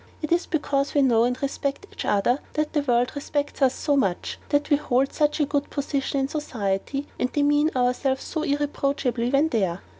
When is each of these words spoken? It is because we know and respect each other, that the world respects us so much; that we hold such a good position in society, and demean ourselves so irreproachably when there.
It 0.23 0.31
is 0.31 0.47
because 0.47 0.95
we 0.95 1.03
know 1.03 1.25
and 1.25 1.39
respect 1.43 1.85
each 1.91 2.05
other, 2.05 2.39
that 2.53 2.73
the 2.73 2.81
world 2.81 3.11
respects 3.13 3.61
us 3.61 3.75
so 3.75 3.95
much; 3.95 4.39
that 4.49 4.71
we 4.71 4.77
hold 4.77 5.13
such 5.13 5.39
a 5.39 5.45
good 5.45 5.69
position 5.69 6.21
in 6.21 6.27
society, 6.27 7.07
and 7.19 7.31
demean 7.31 7.69
ourselves 7.75 8.23
so 8.23 8.41
irreproachably 8.41 9.29
when 9.29 9.49
there. 9.49 9.81